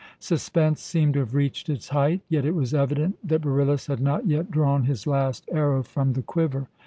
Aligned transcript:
Suspense 0.17 0.81
seemed 0.81 1.13
to 1.13 1.19
have 1.19 1.35
reached 1.35 1.69
its 1.69 1.89
height. 1.89 2.21
Yet 2.27 2.43
it 2.43 2.55
was 2.55 2.73
evident 2.73 3.19
that 3.23 3.41
Beryllus 3.43 3.85
had 3.85 3.99
not 3.99 4.25
yet 4.25 4.49
drawn 4.49 4.85
his 4.85 5.05
last 5.05 5.47
arrow 5.53 5.83
from 5.83 6.13
the 6.13 6.23
quiver. 6.23 6.67